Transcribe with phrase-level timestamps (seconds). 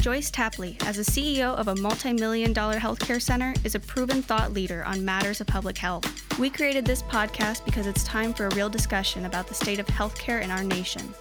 [0.00, 4.22] Joyce Tapley, as a CEO of a multi million dollar healthcare center, is a proven
[4.22, 6.38] thought leader on matters of public health.
[6.38, 9.84] We created this podcast because it's time for a real discussion about the state of
[9.88, 11.12] healthcare in our nation.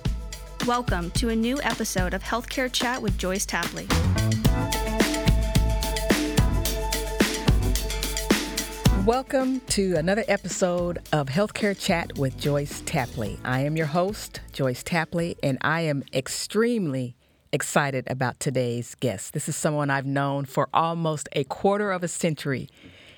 [0.65, 3.85] Welcome to a new episode of Healthcare Chat with Joyce Tapley.
[9.05, 13.41] Welcome to another episode of Healthcare Chat with Joyce Tapley.
[13.43, 17.17] I am your host, Joyce Tapley, and I am extremely
[17.51, 19.33] excited about today's guest.
[19.33, 22.69] This is someone I've known for almost a quarter of a century.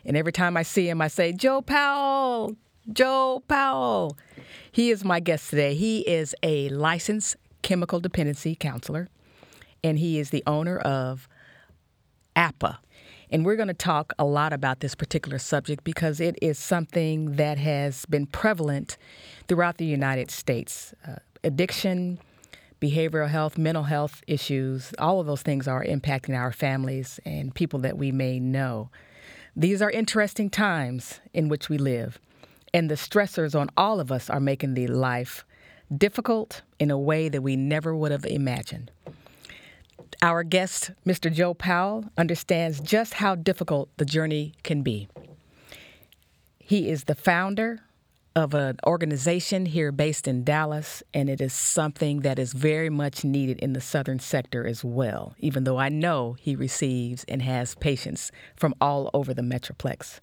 [0.06, 2.56] And every time I see him, I say, Joe Powell,
[2.92, 4.18] Joe Powell.
[4.72, 5.76] He is my guest today.
[5.76, 9.10] He is a licensed chemical dependency counselor,
[9.84, 11.28] and he is the owner of
[12.36, 12.80] APA.
[13.30, 17.38] And we're going to talk a lot about this particular subject because it is something
[17.38, 18.98] that has been prevalent
[19.48, 20.94] throughout the United States.
[21.08, 22.20] Uh, addiction,
[22.82, 27.80] behavioral health, mental health issues, all of those things are impacting our families and people
[27.80, 28.90] that we may know.
[29.56, 32.20] These are interesting times in which we live,
[32.74, 35.46] and the stressors on all of us are making the life
[35.96, 38.90] difficult in a way that we never would have imagined.
[40.22, 41.32] Our guest, Mr.
[41.32, 45.08] Joe Powell, understands just how difficult the journey can be.
[46.60, 47.82] He is the founder
[48.36, 53.26] of an organization here based in Dallas, and it is something that is very much
[53.26, 57.76] needed in the southern sector as well, even though I know he receives and has
[57.76, 60.22] patients from all over the Metroplex.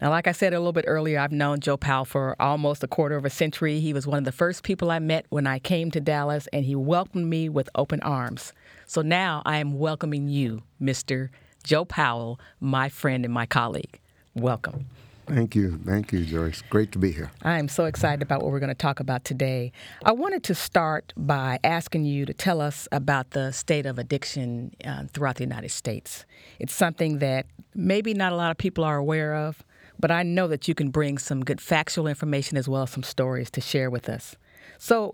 [0.00, 2.88] Now, like I said a little bit earlier, I've known Joe Powell for almost a
[2.88, 3.80] quarter of a century.
[3.80, 6.64] He was one of the first people I met when I came to Dallas, and
[6.64, 8.52] he welcomed me with open arms.
[8.86, 11.30] So now I am welcoming you, Mr.
[11.64, 14.00] Joe Powell, my friend and my colleague.
[14.34, 14.86] Welcome.
[15.26, 15.78] Thank you.
[15.84, 16.62] Thank you, Joyce.
[16.70, 17.32] Great to be here.
[17.42, 19.72] I am so excited about what we're going to talk about today.
[20.04, 24.72] I wanted to start by asking you to tell us about the state of addiction
[24.84, 26.24] uh, throughout the United States.
[26.60, 29.64] It's something that maybe not a lot of people are aware of,
[29.98, 33.02] but I know that you can bring some good factual information as well as some
[33.02, 34.36] stories to share with us.
[34.78, 35.12] So,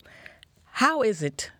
[0.73, 1.51] how is it?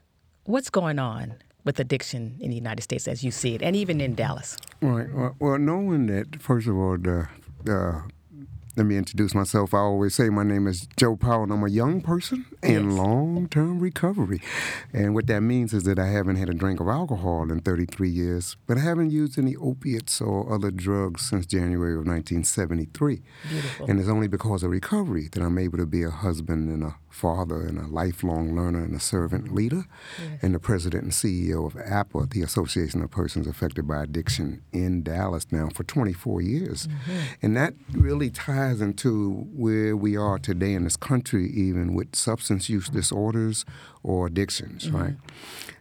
[0.45, 4.01] What's going on with addiction in the United States as you see it, and even
[4.01, 4.57] in Dallas?
[4.81, 5.13] Right.
[5.13, 7.29] Well, well knowing that, first of all, the,
[7.63, 8.03] the
[8.77, 9.75] let me introduce myself.
[9.75, 12.99] I always say my name is Joe Powell, and I'm a young person in yes.
[12.99, 14.41] long term recovery.
[14.93, 18.09] And what that means is that I haven't had a drink of alcohol in 33
[18.09, 23.23] years, but I haven't used any opiates or other drugs since January of 1973.
[23.49, 23.87] Beautiful.
[23.87, 26.97] And it's only because of recovery that I'm able to be a husband and a
[27.13, 29.85] father and a lifelong learner and a servant leader,
[30.19, 30.39] yes.
[30.43, 35.03] and the president and CEO of APA, the Association of Persons Affected by Addiction in
[35.03, 36.87] Dallas now for 24 years.
[36.87, 37.19] Mm-hmm.
[37.43, 42.69] And that really ties into where we are today in this country, even with substance
[42.69, 43.65] use disorders
[44.03, 44.97] or addictions, mm-hmm.
[44.97, 45.15] right?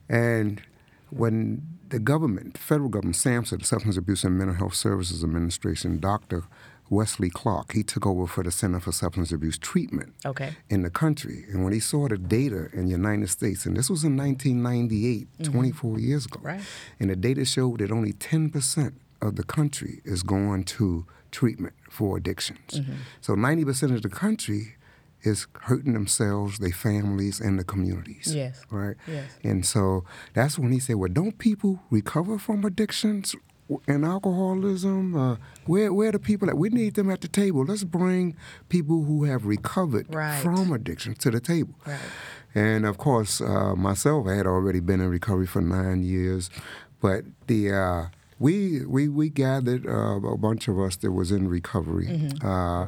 [0.09, 0.61] And
[1.09, 6.43] when the government, federal government, SAMHSA, the Substance Abuse and Mental Health Services Administration, Dr.
[6.91, 7.71] Wesley Clark.
[7.71, 10.57] He took over for the Center for Substance Abuse Treatment okay.
[10.69, 11.45] in the country.
[11.49, 15.27] And when he saw the data in the United States, and this was in 1998,
[15.39, 15.51] mm-hmm.
[15.51, 16.61] 24 years ago, right.
[16.99, 22.17] and the data showed that only 10% of the country is going to treatment for
[22.17, 22.73] addictions.
[22.73, 22.93] Mm-hmm.
[23.21, 24.75] So 90% of the country
[25.23, 28.35] is hurting themselves, their families, and the communities.
[28.35, 28.63] Yes.
[28.69, 28.97] Right?
[29.07, 29.29] Yes.
[29.43, 30.03] And so
[30.33, 33.35] that's when he said, Well, don't people recover from addictions
[33.87, 35.15] and alcoholism.
[35.15, 37.63] Uh, where where are the people that we need them at the table?
[37.65, 38.35] Let's bring
[38.69, 40.41] people who have recovered right.
[40.41, 41.75] from addiction to the table.
[41.85, 41.99] Right.
[42.53, 46.49] And of course, uh, myself, I had already been in recovery for nine years,
[46.99, 48.05] but the uh,
[48.41, 52.45] we we we gathered uh, a bunch of us that was in recovery, mm-hmm.
[52.45, 52.87] uh,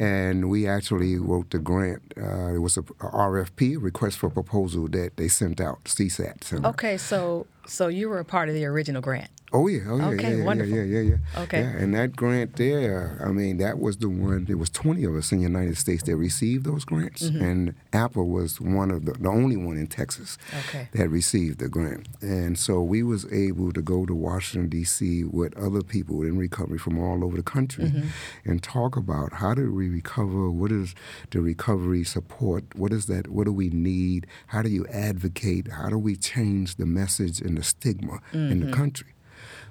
[0.00, 2.14] and we actually wrote the grant.
[2.16, 6.44] Uh, it was a, RFP, request for proposal that they sent out, CSAT.
[6.44, 9.30] Sent okay, so so you were a part of the original grant.
[9.52, 10.74] Oh yeah, oh yeah, okay, yeah, wonderful.
[10.74, 11.42] yeah, yeah, yeah, yeah.
[11.42, 11.60] Okay.
[11.60, 14.44] Yeah, and that grant there, I mean, that was the one.
[14.46, 17.44] There was twenty of us in the United States that received those grants, mm-hmm.
[17.44, 20.36] and Apple was one of the, the only one in Texas
[20.66, 20.88] okay.
[20.92, 22.08] that received the grant.
[22.20, 25.22] And so we was able to go to Washington D.C.
[25.24, 28.08] with other people in recovery from all over the country, mm-hmm.
[28.44, 30.50] and talk about how do we recover?
[30.50, 30.96] What is
[31.30, 32.64] the recovery support?
[32.74, 33.28] What is that?
[33.28, 34.26] What do we need?
[34.48, 35.68] How do you advocate?
[35.68, 38.50] How do we change the message and the stigma mm-hmm.
[38.50, 38.74] in the mm-hmm.
[38.74, 39.06] country?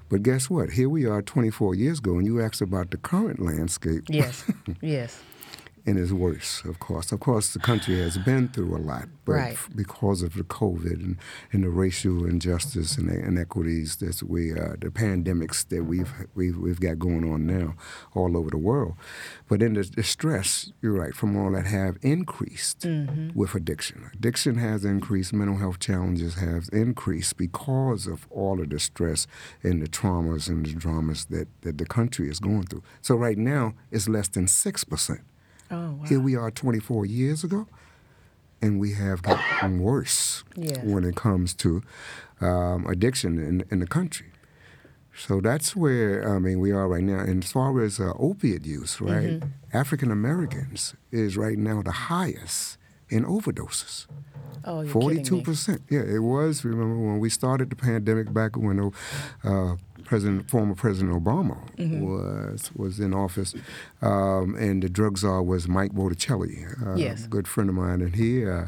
[0.09, 0.71] But guess what?
[0.71, 4.03] Here we are 24 years ago, and you asked about the current landscape.
[4.07, 4.43] Yes,
[4.81, 5.19] yes.
[5.87, 7.11] And it's worse, of course.
[7.11, 9.53] Of course, the country has been through a lot, but Right.
[9.53, 11.17] f- because of the COVID and,
[11.51, 16.57] and the racial injustice and the inequities that we, uh, the pandemics that we've, we've
[16.57, 17.75] we've got going on now
[18.13, 18.95] all over the world,
[19.47, 22.85] but then the, the stress, you're right, from all that have increased
[23.35, 24.09] with addiction.
[24.13, 25.33] Addiction has increased.
[25.33, 29.27] Mental health challenges have increased because of all of the stress
[29.63, 32.83] and the traumas and the dramas that, that the country is going through.
[33.01, 35.21] So right now, it's less than six percent.
[35.71, 36.05] Oh, wow.
[36.07, 37.67] Here we are 24 years ago,
[38.61, 40.79] and we have gotten worse Yes.
[40.83, 41.81] when it comes to
[42.41, 44.27] um, addiction in, in the country.
[45.17, 47.19] So that's where I mean we are right now.
[47.19, 49.41] And as far as uh, opiate use, right,
[49.71, 52.77] African Americans is right now the highest
[53.09, 54.07] in overdoses.
[54.65, 55.43] Oh, you're Forty-two kidding me.
[55.43, 55.81] percent.
[55.89, 56.65] Yeah, it was.
[56.65, 58.91] Remember when we started the pandemic back when
[59.43, 62.01] uh, President, former President Obama Mm-hmm.
[62.01, 63.53] was was in office,
[64.01, 67.25] um, and the drug czar was Mike Botticelli, uh, Yes.
[67.25, 68.45] a good friend of mine, and he.
[68.45, 68.67] Uh,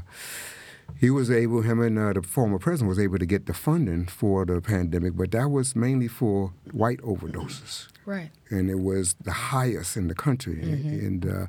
[1.01, 4.05] he was able, him and uh, the former president was able to get the funding
[4.07, 8.29] for the pandemic, but that was mainly for white overdoses Right.
[8.49, 10.61] and it was the highest in the country.
[10.63, 11.47] And uh,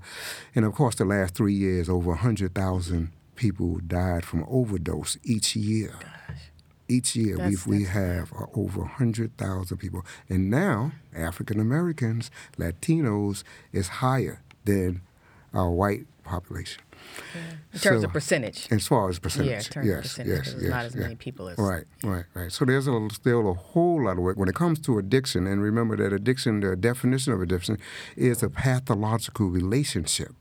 [0.56, 5.55] and of course, the last three years, over hundred thousand people died from overdose each
[5.55, 5.93] year.
[6.88, 12.31] Each year, That's- we that's- have uh, over hundred thousand people, and now African Americans,
[12.58, 15.02] Latinos is higher than
[15.52, 16.82] our white population.
[17.73, 18.69] In terms So- of percentage.
[18.70, 21.00] As far as percentage, Yeah, in terms of yes, percentage, yes, yes, not as yeah.
[21.02, 22.50] many people as- Right, right, right.
[22.52, 25.46] So there's a, still a whole lot of work when it comes to addiction.
[25.46, 27.79] And remember that addiction, the definition of addiction,
[28.17, 30.34] is a pathological relationship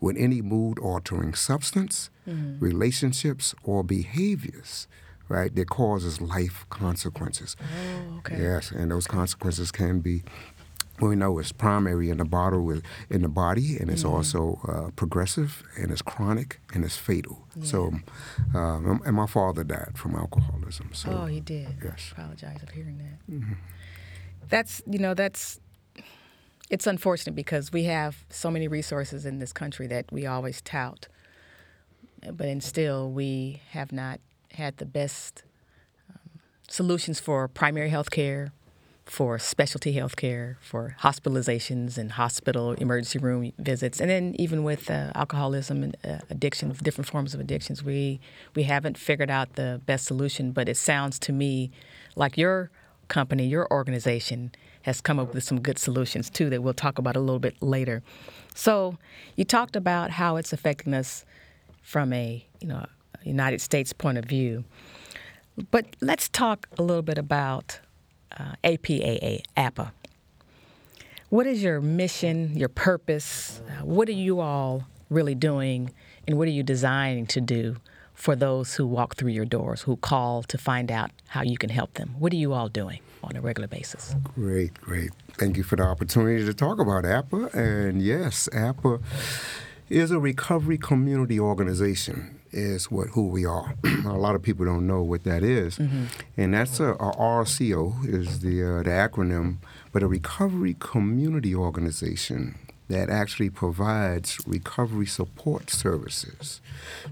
[0.00, 2.58] with any mood-altering substance, Mm-hmm.
[2.64, 4.86] relationships, or behaviors,
[5.30, 7.56] right, that causes life consequences.
[7.60, 8.42] Oh, okay.
[8.42, 10.22] Yes, and those consequences can be.
[11.00, 14.14] We know it's primary in the body, with, in the body, and it's Mm-hmm.
[14.16, 17.46] also uh, progressive, and it's chronic, and it's fatal.
[17.56, 17.64] Yeah.
[17.64, 17.94] So,
[18.54, 20.90] um, and my father died from alcoholism.
[20.92, 21.68] So, Oh, he did.
[21.82, 22.12] Yes.
[22.18, 23.56] I Apologize for hearing that.
[24.50, 25.58] That's you know that's
[26.68, 31.08] it's unfortunate because we have so many resources in this country that we always tout,
[32.30, 34.20] but and still we have not
[34.60, 35.42] had the best
[36.08, 38.52] um, solutions for primary health care,
[39.04, 44.88] for specialty health care, for hospitalizations and hospital emergency room visits, and then even with
[44.90, 48.20] uh, alcoholism and uh, addiction, different forms of addictions, we
[48.54, 50.52] we haven't figured out the best solution.
[50.52, 51.70] But it sounds to me
[52.14, 52.70] like your
[53.08, 54.52] company, your organization,
[54.82, 57.56] has come up with some good solutions too that we'll talk about a little bit
[57.60, 58.02] later.
[58.54, 58.96] So
[59.36, 61.24] you talked about how it's affecting us
[61.82, 62.86] from a you know
[63.24, 64.64] United States point of view.
[65.70, 67.80] But let's talk a little bit about
[68.38, 69.92] uh, APAA, APA.
[71.28, 73.60] What is your mission, your purpose?
[73.68, 75.92] Uh, what are you all really doing,
[76.26, 77.76] and what are you designing to do
[78.14, 81.70] for those who walk through your doors, who call to find out how you can
[81.70, 82.14] help them?
[82.18, 84.14] What are you all doing on a regular basis?
[84.34, 85.10] Great, great.
[85.34, 87.50] Thank you for the opportunity to talk about APA.
[87.56, 89.00] And yes, APA
[89.88, 92.39] is a recovery community organization.
[92.52, 93.74] Is what who we are.
[94.04, 95.78] a lot of people don't know what that is.
[95.78, 96.04] Mm-hmm.
[96.36, 99.58] and that's uh, a, a RCO is the uh, the acronym,
[99.92, 102.56] but a recovery community organization
[102.88, 106.60] that actually provides recovery support services.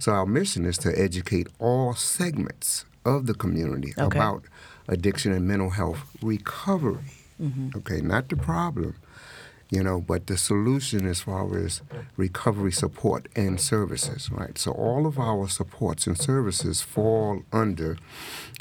[0.01, 4.19] So our mission is to educate all segments of the community Okay.
[4.19, 4.43] about
[4.89, 7.05] addiction and mental health recovery.
[7.41, 7.79] Mm-hmm.
[7.79, 8.97] Okay, not the problem,
[9.71, 11.83] you know, but the solution as far as
[12.17, 14.57] recovery support and services, right?
[14.59, 17.99] So all of our supports and services fall under,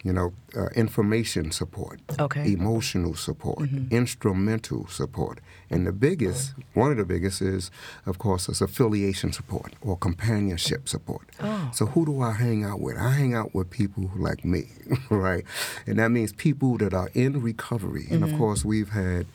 [0.04, 2.52] you know, uh, information support, Okay.
[2.52, 7.70] emotional support, instrumental support, and the biggest, one of the biggest is,
[8.06, 11.28] of course, is affiliation support or companionship support.
[11.42, 11.70] Oh.
[11.74, 12.98] So who do I hang out with?
[12.98, 14.64] I hang out with people like me,
[15.10, 15.44] right?
[15.86, 18.08] And that means people that are in recovery.
[18.10, 19.26] And of course, we've had,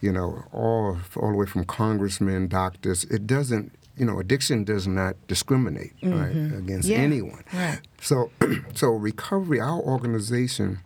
[0.00, 3.04] you know, all all the way from congressmen, doctors.
[3.04, 6.58] It doesn't, you know, addiction does not discriminate, right, mm-hmm.
[6.58, 7.44] against Yeah, anyone.
[7.52, 7.80] right.
[8.00, 8.30] So,
[8.74, 10.80] so recovery, our organization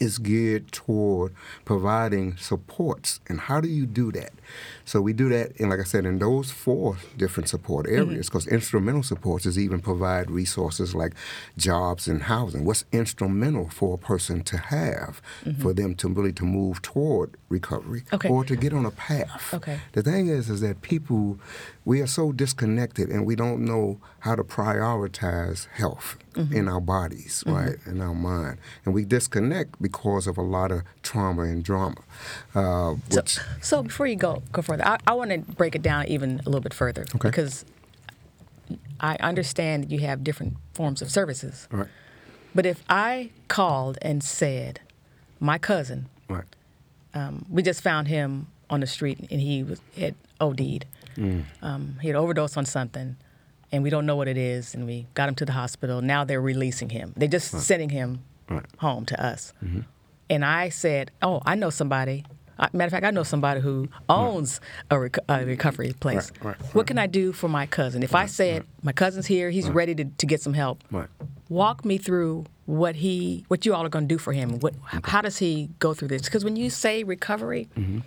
[0.00, 1.32] is geared toward
[1.64, 3.20] providing supports.
[3.28, 4.32] And how do you do that?
[4.84, 8.10] So we do that, and like I said, in those four different support mm-hmm.
[8.10, 11.14] areas, because instrumental supports is even provide resources like
[11.56, 12.64] jobs and housing.
[12.64, 15.60] What's instrumental for a person to have mm-hmm.
[15.62, 18.28] for them to really to move toward recovery Okay.
[18.28, 19.54] or to get on a path?
[19.54, 19.80] Okay.
[19.92, 21.38] The thing is, is that people,
[21.84, 26.54] we are so disconnected and we don't know how to prioritize health mm-hmm.
[26.54, 30.82] in our bodies, right, in our mind, and we disconnect because of a lot of
[31.02, 31.96] trauma and drama.
[32.54, 35.82] Uh, So, which, so before you go go further, I, I want to break it
[35.82, 37.28] down even a little bit further Okay.
[37.28, 37.64] because
[39.00, 41.68] I understand you have different forms of services.
[41.70, 41.88] Right.
[42.54, 44.80] But if I called and said,
[45.40, 46.44] my cousin, Right.
[47.12, 50.86] um, we just found him on the street and he was had OD'd.
[51.16, 51.44] Mm.
[51.62, 53.16] Um, he had overdosed on something,
[53.70, 54.74] and we don't know what it is.
[54.74, 56.00] And we got him to the hospital.
[56.02, 57.12] Now they're releasing him.
[57.16, 58.62] They're just sending him Right.
[58.62, 58.78] Mm-hmm.
[58.86, 59.52] home to us.
[60.30, 62.24] And I said, "Oh, I know somebody.
[62.72, 66.30] Matter of fact, I know somebody who owns a, rec- a recovery place.
[66.40, 68.02] Right, right, What can I do for my cousin?
[68.02, 70.82] If I said my cousin's here, he's ready to, to get some help.
[70.90, 71.08] Right.
[71.48, 74.58] Walk me through what he, what you all are going to do for him.
[74.60, 76.22] What, how does he go through this?
[76.22, 77.98] Because when you say recovery, Mm-hmm.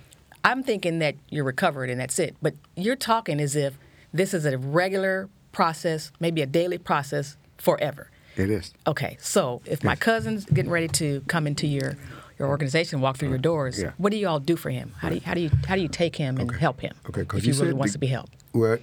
[0.44, 2.36] I'm thinking that you're recovered and that's it.
[2.40, 3.76] But you're talking as if
[4.14, 8.08] this is a regular process, maybe a daily process forever.
[8.36, 8.72] It is.
[8.86, 11.96] Okay, so if my cousin's getting ready to come into your
[12.38, 13.92] your organization, walk through your uh, doors, Yeah.
[13.98, 14.94] what do you all do for him?
[14.98, 16.94] How do you, how do you how do you take him and help him?
[17.08, 18.32] Okay, because if he really said wants the- to be helped.
[18.52, 18.78] Well,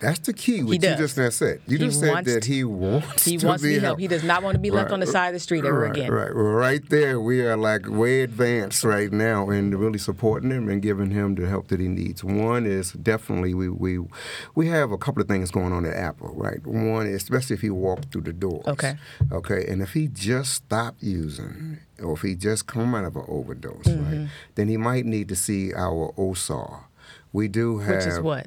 [0.00, 0.62] that's the key.
[0.62, 0.98] What you does.
[0.98, 1.60] just now said.
[1.66, 3.24] You He just said that he wants.
[3.24, 4.00] He to wants to be be helped.
[4.00, 5.90] He does not want to be left on the side of the street ever right,
[5.90, 6.10] again.
[6.10, 10.68] Right, well, right there, we are like way advanced right now in really supporting him
[10.68, 12.22] and giving him the help that he needs.
[12.22, 13.98] One is definitely we we
[14.54, 16.64] we have a couple of things going on at Apple, right?
[16.66, 18.66] One, is, especially if he walked through the doors.
[18.66, 18.96] Okay.
[19.32, 23.24] Okay, and if he just stopped using, or if he just come out of an
[23.28, 24.18] overdose, Mm-hmm.
[24.22, 26.84] right, then he might need to see our OSAR.
[27.32, 28.46] We do have Which is what?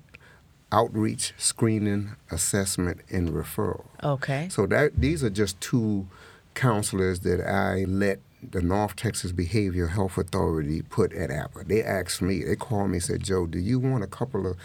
[0.71, 3.85] Outreach, screening, assessment, and referral.
[4.03, 4.47] Okay.
[4.49, 6.07] So that these are just two
[6.53, 11.65] counselors that I let the North Texas Behavioral Health Authority put at APA.
[11.65, 14.57] They asked me, they called me and said, Joe, do you want a couple of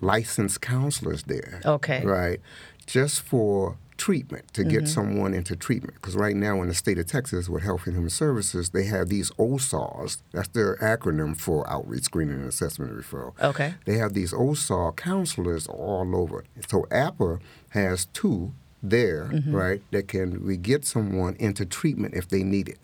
[0.00, 1.62] licensed counselors there?
[1.64, 2.04] Okay.
[2.04, 2.40] Right.
[2.86, 5.94] Just for treatment, to get someone into treatment.
[5.94, 9.08] Because right now in the state of Texas with Health and Human Services, they have
[9.08, 10.18] these OSARs.
[10.32, 13.32] That's their acronym for Outreach, Screening, and Assessment and Referral.
[13.42, 13.74] Okay.
[13.84, 16.44] They have these OSAR counselors all over.
[16.68, 19.54] So APA has two there, Mm-hmm.
[19.56, 22.78] right, that can we get someone into treatment if they need it.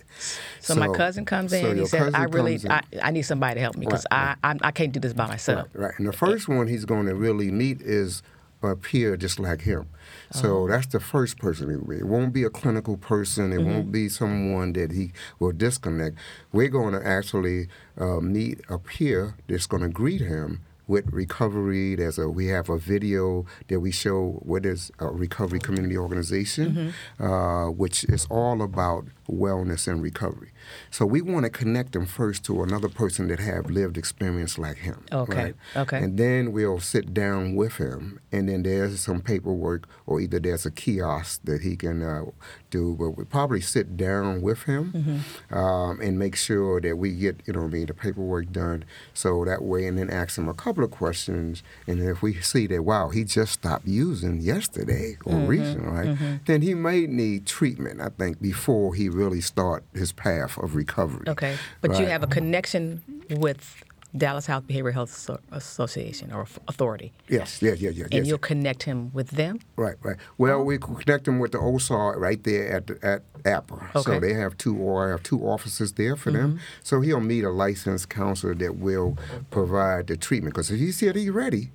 [0.61, 2.59] So, my cousin comes in so and he says, "I really.
[2.69, 5.13] I, I need somebody to help me because Right, I, I I can't do this
[5.13, 5.95] by myself." Right, Right.
[5.99, 8.23] And the first one he's going to really meet is
[8.63, 9.89] a peer just like him.
[10.35, 10.39] Oh.
[10.41, 11.99] So that's the first person it will be.
[11.99, 13.53] It won't be a clinical person.
[13.53, 13.71] It Mm-hmm.
[13.71, 16.17] won't be someone that he will disconnect.
[16.53, 21.95] We're going to actually uh, meet a peer that's going to greet him with recovery.
[21.95, 26.93] There's a we have a video that we show what is a recovery community organization,
[27.19, 27.25] Mm-hmm.
[27.25, 30.51] uh, which is all about wellness and recovery.
[30.91, 34.79] So we want to connect them first to another person that have lived experience like
[34.79, 35.05] him.
[35.13, 35.55] Okay, right?
[35.77, 35.99] okay.
[35.99, 40.67] And then we'll sit down with him, and then there's some paperwork, or either there's
[40.67, 42.25] a kiosk that he can uh,
[42.71, 42.97] do.
[42.99, 45.55] But we probably sit down with him Mm-hmm.
[45.55, 48.85] um, and make sure that we get, you know, I mean, the paperwork done.
[49.15, 51.63] So that way, and then ask him a couple of questions.
[51.87, 55.47] And if we see that, wow, he just stopped using yesterday or Mm-hmm.
[55.47, 56.41] recent, right?
[56.47, 58.01] Then he may need treatment.
[58.01, 61.25] I think before he really start his path of recovery.
[61.29, 63.83] Okay, but you have a connection with
[64.15, 68.05] Dallas Health Behavioral Health Asso- Association or Authority, Yes, yeah, yeah, yeah.
[68.05, 68.27] and yes.
[68.27, 69.59] you'll connect him with them.
[69.77, 70.17] Right, right.
[70.37, 70.65] Well, Oh.
[70.65, 73.75] we connect them with the OSAR right there at the, at APA.
[73.75, 73.85] Okay.
[73.87, 73.99] Mm-hmm.
[74.01, 76.61] So they have two or have two offices there for them.
[76.83, 79.17] So he'll meet a licensed counselor that will
[79.51, 80.55] provide the treatment.
[80.55, 81.71] Because if he said he's ready,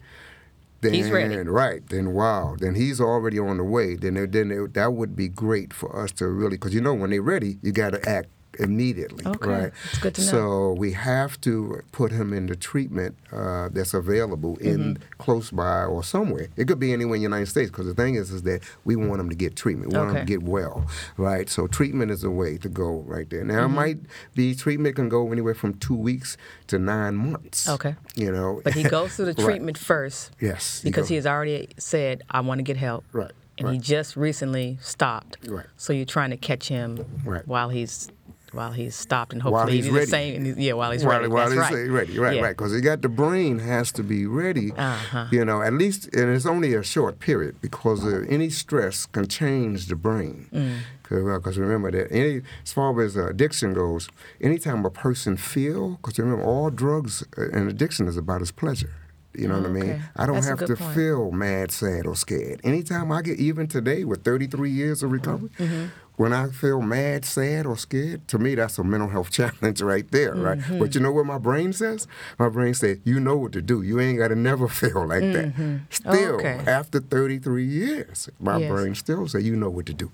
[0.81, 1.35] then He's ready.
[1.37, 3.95] right, then wow, then he's already on the way.
[3.95, 7.21] Then then that would be great for us to really because you know when they're
[7.21, 8.27] ready, you got to act
[8.59, 9.71] immediately, Okay, right?
[9.85, 10.27] that's good to know.
[10.27, 15.03] So we have to put him in the treatment uh, that's available in Mm-hmm.
[15.17, 16.47] close by or somewhere.
[16.55, 18.95] It could be anywhere in the United States because the thing is, is that we
[18.95, 19.91] want him to get treatment.
[19.93, 20.85] We want him to get well,
[21.17, 21.49] right?
[21.49, 23.43] So treatment is a way to go right there.
[23.43, 23.73] Now, Mm-hmm.
[23.73, 23.97] it might
[24.35, 26.37] be treatment can go anywhere from two weeks
[26.67, 27.67] to nine months.
[27.67, 27.95] Okay.
[28.15, 29.45] You know, But he goes through the Right.
[29.45, 33.69] treatment first Yes, because he has already said, "I want to get help." Right, And
[33.69, 35.37] he just recently stopped.
[35.47, 35.65] Right.
[35.77, 37.47] So you're trying to catch him Right.
[37.47, 38.09] while he's
[38.53, 40.05] while he's stopped and While hopefully he's he's ready.
[40.05, 40.35] the same.
[40.37, 41.27] and he's- Yeah, while he's while, ready.
[41.27, 41.89] while That's he's right.
[41.91, 42.41] ready, right, Yeah.
[42.41, 42.55] right.
[42.57, 44.71] Because he got the brain has to be ready.
[44.71, 45.27] Uh-huh.
[45.31, 49.27] You know, at least, and it's only a short period because uh, any stress can
[49.27, 50.47] change the brain.
[50.53, 50.77] Mm.
[51.09, 54.09] Because remember that any, as far as uh, addiction goes,
[54.41, 58.93] anytime a person feel, because remember all drugs uh, and addiction is about his pleasure.
[59.33, 59.83] You know what I mean?
[59.91, 60.01] Okay.
[60.15, 60.95] I don't That's have to point.
[60.95, 62.59] feel mad, sad, or scared.
[62.63, 65.85] Anytime I get, even today with 33 years of recovery, Mm-hmm.
[66.17, 70.09] When I feel mad, sad, or scared, to me that's a mental health challenge right
[70.11, 70.57] there, right?
[70.59, 70.79] Mm-hmm.
[70.79, 72.07] But you know what my brain says?
[72.37, 73.81] My brain says, you know what to do.
[73.81, 75.81] You ain't got to never feel like that.
[75.89, 76.59] Still, Okay.
[76.67, 78.69] after 33 years, my Yes.
[78.71, 80.11] brain still say, you know what to do.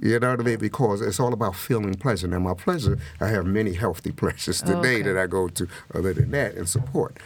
[0.00, 0.58] You know what I mean?
[0.58, 2.28] Because it's all about feeling pleasure.
[2.28, 5.02] Now, my pleasure, I have many healthy pleasures today okay.
[5.02, 7.16] that I go to other than that and support.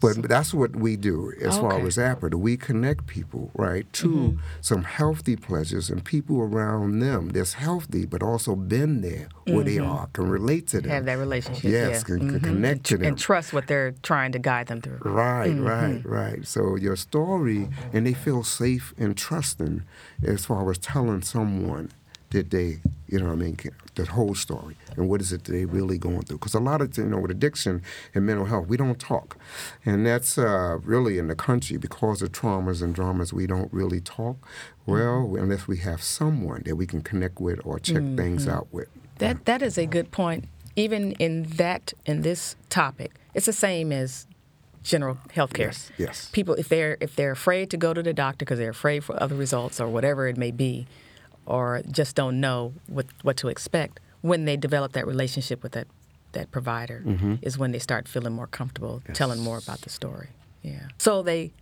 [0.00, 1.86] But that's what we do as far Okay.
[1.88, 2.32] as APRA.
[2.34, 8.22] We connect people, right, to some healthy pleasures and people around them that's healthy but
[8.22, 10.90] also been there where they are, can relate to them.
[10.90, 11.64] Have that relationship.
[11.64, 12.16] Yes, yeah.
[12.16, 12.44] can, can Mhm.
[12.44, 13.08] connect to them.
[13.08, 14.98] And trust what they're trying to guide them through.
[15.02, 15.66] Right, Mm-hmm.
[15.66, 16.46] right, right.
[16.46, 19.82] So your story, and they feel safe and trusting
[20.24, 21.90] as far as telling someone
[22.30, 23.56] that they, you know what I mean,
[23.96, 26.38] the whole story and what is it that they really going through.
[26.38, 27.82] Because a lot of, you know, with addiction
[28.14, 29.36] and mental health, we don't talk.
[29.84, 34.00] And that's uh, really in the country because of traumas and dramas, we don't really
[34.00, 34.36] talk.
[34.86, 35.42] Well, Mm-hmm.
[35.42, 38.50] unless we have someone that we can connect with or check things Mm-hmm.
[38.56, 38.88] out with.
[39.18, 40.44] That that is a good point.
[40.76, 44.26] Even in that in this topic, it's the same as
[44.82, 45.66] general health care.
[45.66, 46.30] Yes, yes.
[46.32, 49.20] People if they're if they're afraid to go to the doctor because they're afraid for
[49.22, 50.86] other results or whatever it may be,
[51.50, 55.88] or just don't know what what to expect, when they develop that relationship with that
[56.32, 57.34] that provider mm-hmm.
[57.42, 60.28] is when they start feeling more comfortable telling more about the story.
[60.62, 60.86] Yeah.
[60.98, 61.52] So they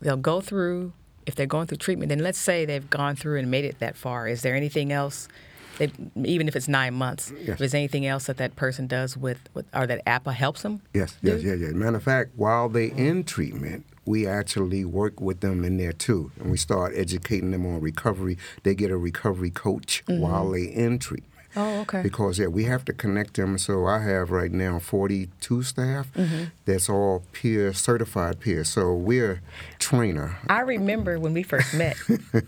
[0.00, 0.92] they'll go through
[1.26, 2.08] if they're going through treatment.
[2.08, 4.26] Then let's say they've gone through and made it that far.
[4.28, 5.28] Is there anything else?
[5.78, 5.90] They,
[6.22, 7.48] even if it's nine months, Yes.
[7.48, 10.82] if there's anything else that that person does with, with or that APA helps them?
[10.92, 11.32] Yes, do?
[11.32, 11.72] yes, yes, yes.
[11.72, 16.30] Matter of fact, while they in treatment, we actually work with them in there too,
[16.38, 18.38] and we start educating them on recovery.
[18.62, 20.20] They get a recovery coach mm-hmm.
[20.20, 20.64] while they
[20.98, 21.33] treatment.
[21.56, 22.02] Oh, okay.
[22.02, 23.58] Because yeah, we have to connect them.
[23.58, 26.08] So I have right now 42 staff.
[26.64, 28.68] That's all peer certified peers.
[28.70, 29.40] So we're
[29.78, 30.38] trainer.
[30.48, 31.96] I remember when we first met,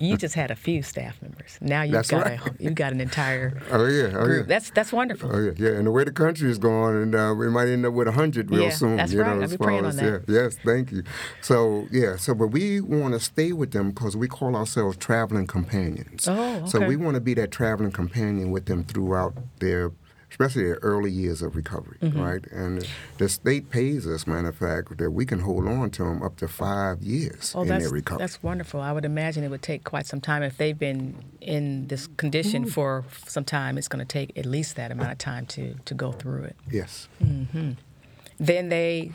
[0.01, 1.59] you just had a few staff members.
[1.61, 2.41] Now you've That's got right.
[2.41, 4.47] a, you got an entire Oh yeah, oh group.
[4.47, 4.55] yeah.
[4.55, 5.31] That's that's wonderful.
[5.35, 7.85] Oh yeah, yeah, and the way the country is going, and uh, we might end
[7.87, 8.97] up with hundred real Yeah, soon.
[8.97, 9.37] that's you right.
[9.37, 10.23] know, I'll be praying as on that.
[10.29, 11.03] yeah, yes, thank you.
[11.43, 15.47] So yeah, so but we want to stay with them because we call ourselves traveling
[15.47, 16.27] companions.
[16.29, 16.67] Oh, okay.
[16.69, 19.93] So we want to be that traveling companion with them throughout their.
[20.29, 22.21] Especially their early years of recovery, Mm-hmm.
[22.21, 22.45] right?
[22.51, 22.87] And
[23.17, 26.37] the state pays us, matter of fact, that we can hold on to them up
[26.39, 28.23] to five years Oh, in that's their recovery.
[28.25, 28.81] that's wonderful.
[28.81, 32.67] I would imagine it would take quite some time if they've been in this condition
[32.67, 33.79] for some time.
[33.79, 36.57] It's going to take at least that amount of time to to go through it.
[36.71, 37.09] yes.
[38.39, 39.13] Then they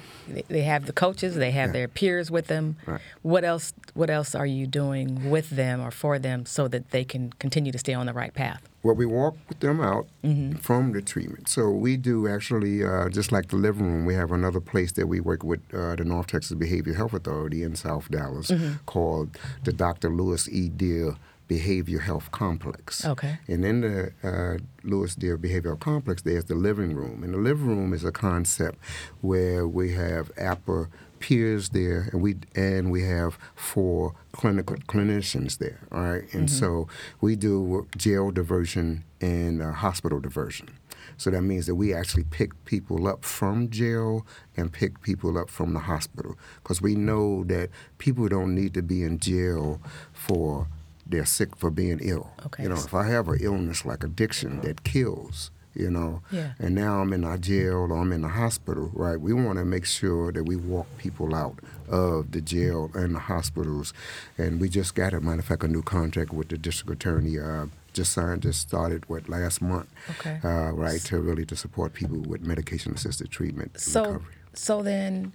[0.47, 1.73] they have the coaches, they have Yeah.
[1.73, 2.77] their peers with them.
[2.87, 3.01] Right.
[3.21, 3.73] What else?
[3.93, 7.71] What else are you doing with them or for them so that they can continue
[7.73, 8.61] to stay on the right path?
[8.83, 10.57] Well, we walk with them out Mm-hmm.
[10.57, 11.49] from the treatment.
[11.49, 15.07] So we do actually, uh, just like the living room, we have another place that
[15.07, 18.73] we work with uh, the North Texas Behavioral Health Authority in South Dallas Mm-hmm.
[18.85, 20.09] called the Dr.
[20.09, 20.69] Lewis E.
[20.69, 21.15] Deer
[21.47, 23.03] Behavior Health Complex.
[23.03, 23.37] Okay.
[23.47, 27.23] And in the uh, Lewis Deer Behavioral Complex, there's the living room.
[27.23, 28.77] And the living room is a concept
[29.21, 30.87] where we have APA
[31.21, 35.79] peers there, and we and we have four clinical clinicians there.
[35.91, 36.87] All right, and so
[37.21, 40.69] we do jail diversion and uh, hospital diversion.
[41.17, 44.25] So that means that we actually pick people up from jail
[44.57, 48.81] and pick people up from the hospital because we know that people don't need to
[48.81, 49.79] be in jail
[50.11, 50.67] for
[51.05, 52.31] they're sick for being ill.
[52.45, 52.63] Okay.
[52.63, 56.53] You know, if I have an illness like addiction that kills, you know, Yeah.
[56.59, 59.19] and now I'm in a jail or I'm in the hospital, right?
[59.19, 63.19] We want to make sure that we walk people out of the jail and the
[63.19, 63.93] hospitals.
[64.37, 67.39] And we just got, a matter of fact, a new contract with the district attorney.
[67.39, 70.39] Uh, just signed, just started what last month, Okay.
[70.43, 71.01] uh, right?
[71.01, 74.25] To really to support people with medication-assisted treatment and So recovery.
[74.53, 75.33] so then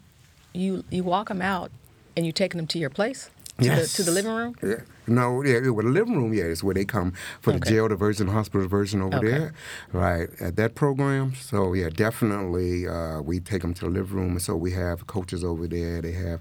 [0.54, 1.70] you you walk them out
[2.16, 3.92] and you taking them to your place to, Yes.
[3.96, 4.54] the, to the living room.
[4.62, 4.76] Yeah.
[5.06, 7.70] No, yeah, yeah, well, the living room, yeah, is where they come for the Okay.
[7.70, 9.28] jail diversion, hospital diversion over Okay.
[9.30, 9.54] there,
[9.92, 11.34] right, at that program.
[11.34, 14.30] So, yeah, definitely uh, we take them to the living room.
[14.32, 16.40] And so we have coaches over there, they have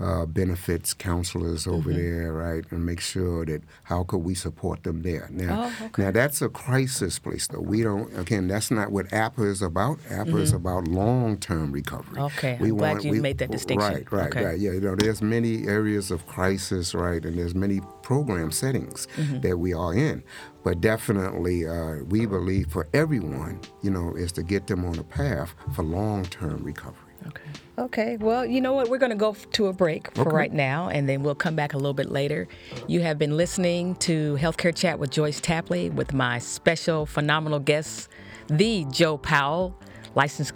[0.00, 1.92] uh, benefits counselors over Mm-hmm.
[2.20, 5.28] there, right, and make sure that how could we support them there.
[5.30, 6.02] Now, Oh, okay.
[6.02, 7.60] now that's a crisis place, though.
[7.60, 9.98] We don't, again, that's not what APA is about.
[10.10, 12.18] APA is about long term recovery.
[12.18, 12.38] Mm-hmm.
[12.38, 13.92] Okay, We I'm glad you made that distinction.
[13.92, 14.58] Right, right, right.
[14.58, 19.40] Yeah, you know, there's many areas of crisis, right, and there's many program settings Mm-hmm.
[19.40, 20.22] that we are in.
[20.62, 25.02] But definitely, uh, we believe for everyone, you know, is to get them on a
[25.04, 27.02] path for long-term recovery.
[27.26, 27.50] Okay.
[27.78, 28.16] Okay.
[28.18, 28.88] Well, you know what?
[28.88, 30.36] We're going to go to a break for Okay.
[30.36, 32.46] right now, and then we'll come back a little bit later.
[32.86, 38.08] You have been listening to Healthcare Chat with Joyce Tapley with my special, phenomenal guest,
[38.48, 39.74] the Joe Powell,
[40.14, 40.54] licensed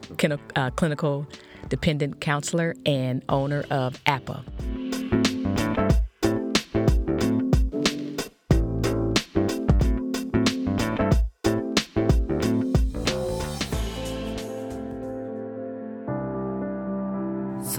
[0.54, 1.26] uh, clinical
[1.68, 4.44] dependent counselor and owner of APA.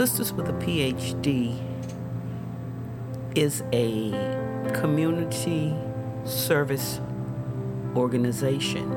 [0.01, 1.61] Sisters with a PhD
[3.35, 4.09] is a
[4.73, 5.75] community
[6.23, 6.99] service
[7.95, 8.89] organization,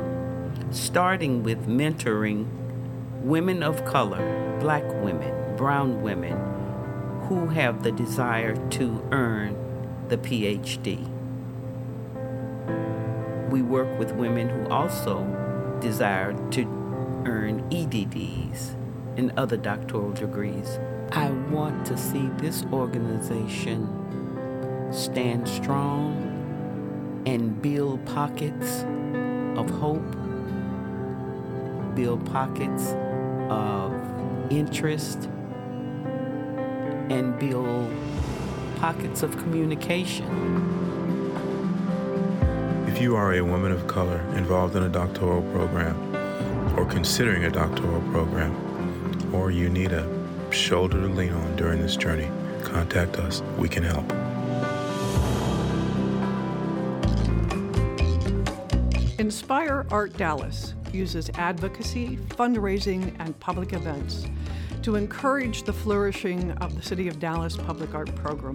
[0.71, 2.49] starting with mentoring
[3.21, 6.39] women of color, black women, brown women
[7.29, 9.59] who have the desire to earn
[10.09, 11.07] the PhD.
[13.51, 15.23] We work with women who also
[15.83, 16.63] desire to
[17.27, 18.75] earn EDDs
[19.19, 20.79] and other doctoral degrees.
[21.13, 23.89] I want to see this organization
[24.93, 28.85] stand strong and build pockets
[29.59, 30.05] of hope,
[31.95, 32.95] build pockets
[33.49, 33.93] of
[34.51, 35.29] interest,
[37.11, 37.93] and build
[38.77, 40.27] pockets of communication.
[42.89, 45.97] If you are a woman of color involved in a doctoral program
[46.79, 48.55] or considering a doctoral program,
[49.35, 50.24] or you need a
[50.55, 52.31] shoulder to lean on during this journey,
[52.63, 53.43] contact us.
[53.59, 54.11] We can help.
[59.19, 64.27] Inspire Art Dallas uses advocacy, fundraising, and public events
[64.83, 68.55] to encourage the flourishing of the City of Dallas Public Art Program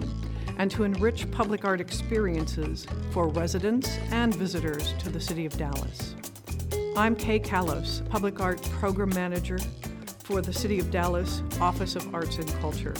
[0.57, 6.15] and to enrich public art experiences for residents and visitors to the City of Dallas.
[6.95, 9.57] I'm Kay Kallos, Public Art Program Manager
[10.29, 12.93] for the City of Dallas Office of Arts and Culture.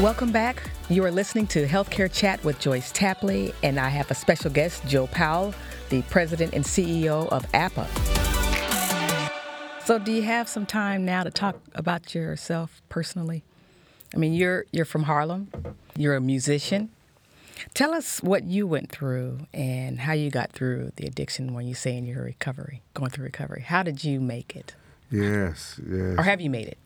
[0.00, 0.70] Welcome back.
[0.88, 4.86] You are listening to Healthcare Chat with Joyce Tapley, and I have a special guest,
[4.86, 5.54] Joe Powell,
[5.90, 7.86] the president and CEO of APA.
[9.84, 13.44] So, do you have some time now to talk about yourself personally?
[14.14, 15.50] I mean, you're you're from Harlem.
[15.94, 16.88] You're a musician.
[17.74, 21.74] Tell us what you went through and how you got through the addiction when you
[21.74, 23.62] say in your recovery, going through recovery.
[23.62, 24.74] How did you make it?
[25.10, 26.18] Yes, yes.
[26.18, 26.78] Or have you made it?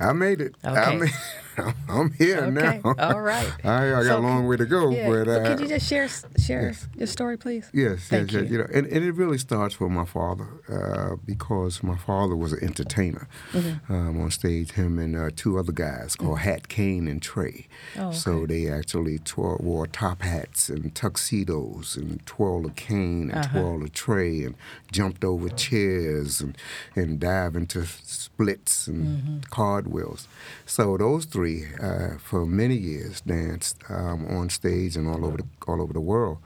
[0.00, 0.54] I made it.
[0.64, 0.80] Okay.
[0.80, 1.10] I made,
[1.88, 2.80] I'm here Okay.
[2.84, 2.94] now.
[2.98, 3.52] All right.
[3.64, 5.08] I, I got So a long way to go, Yeah.
[5.08, 6.88] but uh, could you just share share yes.
[6.96, 7.70] your story, please?
[7.72, 8.50] Yes, Thank yes, yes.
[8.50, 8.58] you.
[8.58, 12.52] You know, and, and it really starts with my father uh, because my father was
[12.52, 13.92] an entertainer Mm-hmm.
[13.92, 14.72] um, on stage.
[14.72, 17.68] Him and uh, two other guys called Hat Cane and Tray.
[17.96, 23.44] Oh, So they actually twir- wore top hats and tuxedos and twirled a cane and
[23.44, 23.60] Uh-huh.
[23.60, 24.56] twirled a tray and
[24.90, 26.56] jumped over chairs and
[26.96, 29.38] and dive into splits and Mm-hmm.
[29.84, 30.28] Cartwheels.
[30.66, 35.44] So those three, uh, for many years, danced um, on stage and all over the
[35.66, 36.38] all over the world.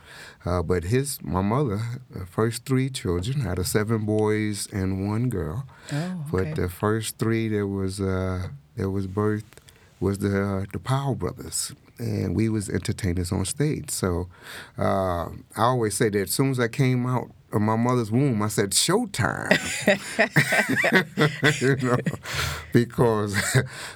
[0.45, 5.29] Uh, but his, my mother, the first three children had a seven boys and one
[5.29, 5.67] girl.
[5.93, 6.15] Oh, okay.
[6.31, 9.45] But the first three that was uh, that was birthed
[10.01, 13.91] was the uh, the Powell brothers, and we was entertainers on stage.
[13.91, 14.29] So
[14.79, 18.43] uh, I always say that as soon as I came out of my mother's womb,
[18.43, 19.51] I said Showtime,
[21.63, 21.97] you know,
[22.73, 23.35] because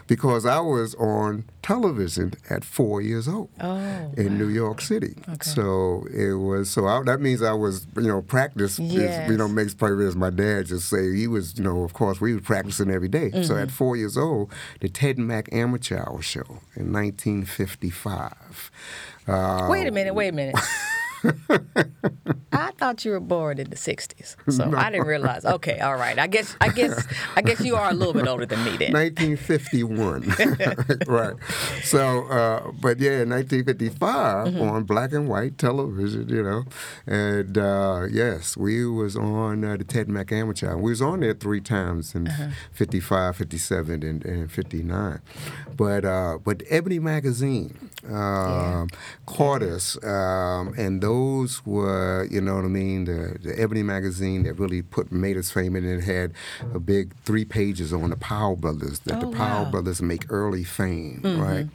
[0.06, 5.14] because I was on television at four years old Oh, in New York City.
[5.28, 5.36] Okay.
[5.42, 9.48] So it was so I, that means I was you know practice is, you know
[9.48, 12.42] makes probably as my dad just say he was you know of course we was
[12.42, 13.30] practicing every day.
[13.30, 13.62] So Mm-hmm.
[13.64, 18.70] at four years old, the Ted Mack Amateur Hour Show in 1955.
[19.28, 20.56] Uh, wait a minute, wait a minute.
[22.54, 25.44] I thought you were born in the '60s, so I didn't realize.
[25.44, 26.18] Okay, all right.
[26.18, 27.06] I guess, I guess,
[27.36, 28.92] I guess you are a little bit older than me then.
[28.92, 30.34] 1951.
[31.06, 31.34] right.
[31.82, 34.02] So, uh, but yeah, 1955
[34.52, 34.60] Mm-hmm.
[34.62, 36.64] on black and white television, you know,
[37.06, 40.76] and uh, yes, we was on uh, the Ted Mack Amateur.
[40.76, 42.48] We was on there three times in Uh-huh.
[42.72, 45.20] 55, 57, and, and 59.
[45.76, 48.88] But uh, but Ebony Magazine um,
[49.26, 51.11] caught us, um, and those
[51.66, 55.50] were, you know what I mean, the, the Ebony Magazine that really put made us
[55.50, 56.32] famous, and it had
[56.74, 59.62] a big three pages on the Powell brothers that the Oh, Powell wow.
[59.62, 59.70] Mm-hmm.
[59.72, 61.66] brothers make early fame, right?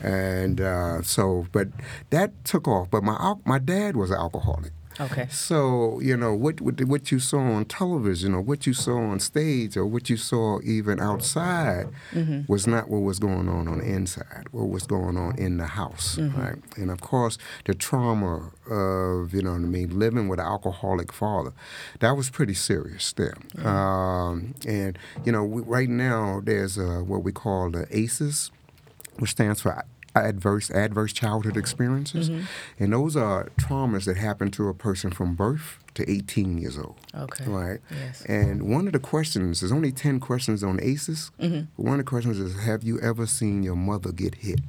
[0.00, 1.68] And uh, so, but
[2.10, 2.90] that took off.
[2.90, 4.72] But my my dad was an alcoholic.
[5.00, 5.26] Okay.
[5.30, 9.20] So you know what, what what you saw on television or what you saw on
[9.20, 12.50] stage or what you saw even outside Mm-hmm.
[12.52, 14.46] was not what was going on on the inside.
[14.52, 16.40] What was going on in the house, Mm-hmm.
[16.40, 16.58] right?
[16.76, 21.12] And of course, the trauma of you know what I mean, living with an alcoholic
[21.12, 21.52] father,
[22.00, 23.34] that was pretty serious there.
[23.64, 28.50] Um, and you know, we, right now there's uh, what we call the ACEs
[29.18, 29.82] which stands for
[30.24, 32.44] adverse adverse childhood experiences, mm-hmm.
[32.78, 36.96] and those are traumas that happen to a person from birth to 18 years old.
[37.14, 37.44] Okay.
[37.46, 37.80] Right.
[37.90, 38.24] Yes.
[38.26, 41.30] And one of the questions there's only 10 questions on ACEs.
[41.40, 41.82] Mm-hmm.
[41.82, 44.60] One of the questions is, have you ever seen your mother get hit?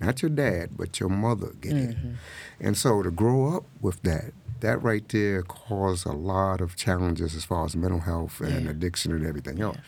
[0.00, 1.96] Not your dad, but your mother get hit.
[1.96, 2.12] Mm-hmm.
[2.60, 7.34] And so to grow up with that that right there caused a lot of challenges
[7.34, 8.70] as far as mental health and yeah.
[8.70, 9.78] addiction and everything else.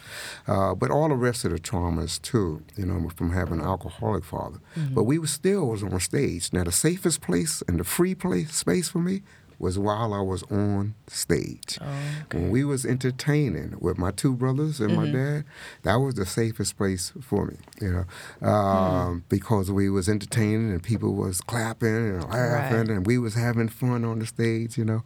[0.46, 4.24] Uh, but all the rest of the traumas too, you know, from having an alcoholic
[4.24, 4.58] father.
[4.76, 4.94] Mm-hmm.
[4.94, 6.52] But we were still was on stage.
[6.52, 9.22] Now the safest place and the free place space for me
[9.60, 11.78] was while I was on stage.
[11.80, 11.84] Oh,
[12.22, 12.38] okay.
[12.38, 15.00] When we was entertaining with my two brothers and mm-hmm.
[15.00, 15.44] my dad,
[15.82, 19.22] that was the safest place for me, you know, um, mm.
[19.28, 22.88] because we was entertaining and people was clapping and laughing right.
[22.88, 25.04] and we was having fun on the stage, you know.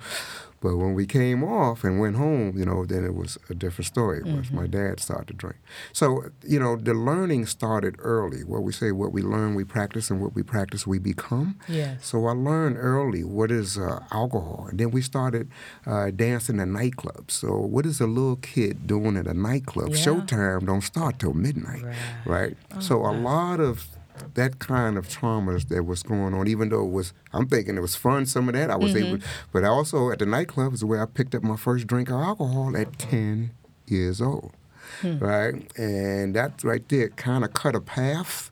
[0.64, 3.84] But when we came off and went home, you know, then it was a different
[3.84, 4.22] story.
[4.22, 4.56] mm-hmm.
[4.56, 5.56] my dad started to drink.
[5.92, 8.44] So, you know, the learning started early.
[8.44, 11.58] What we say, what we learn, we practice, and what we practice, we become.
[11.68, 12.06] Yes.
[12.06, 14.68] So I learned early what is uh, alcohol.
[14.70, 15.50] And then we started
[15.84, 17.32] uh, dancing in nightclubs.
[17.32, 19.90] So what is a little kid doing at a nightclub?
[19.90, 19.96] Yeah.
[19.96, 21.96] Showtime don't start till midnight, right?
[22.24, 22.56] right?
[22.74, 23.86] Oh, so a lot of
[24.34, 27.80] that kind of traumas that was going on, even though it was, I'm thinking it
[27.80, 29.14] was fun, some of that I was mm-hmm.
[29.14, 32.16] able, but also at the nightclub is where I picked up my first drink of
[32.16, 33.50] alcohol at 10
[33.86, 34.52] years old,
[35.00, 35.18] hmm.
[35.18, 35.78] right?
[35.78, 38.50] And that right there kind of cut a path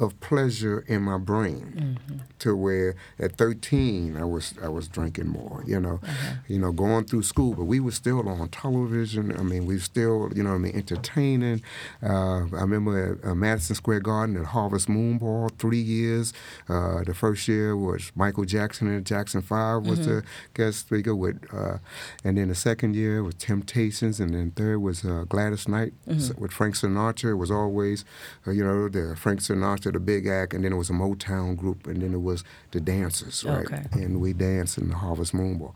[0.00, 2.18] of pleasure in my brain mm-hmm.
[2.38, 6.34] to where at 13 I was I was drinking more you know uh-huh.
[6.48, 10.30] you know going through school but we were still on television I mean we still
[10.34, 11.62] you know I mean entertaining
[12.02, 16.32] uh, I remember at uh, Madison Square Garden at Harvest Moon Ball three years
[16.68, 20.10] uh, the first year was Michael Jackson and Jackson 5 was mm-hmm.
[20.10, 20.24] the
[20.54, 21.78] guest speaker with uh,
[22.24, 26.40] and then the second year was Temptations and then third was uh, Gladys Knight mm-hmm.
[26.40, 28.04] with Frank Sinatra it was always
[28.46, 31.86] you know the Frank Sinatra the big act, and then it was a Motown group,
[31.86, 33.66] and then it was the dancers, right?
[33.66, 33.84] Okay.
[33.92, 35.74] And we danced in the Harvest Moon Ball.